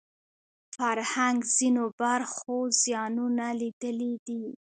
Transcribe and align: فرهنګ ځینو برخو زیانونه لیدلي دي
فرهنګ 0.75 1.39
ځینو 1.57 1.83
برخو 1.99 2.57
زیانونه 2.81 3.47
لیدلي 3.61 4.13
دي 4.27 4.43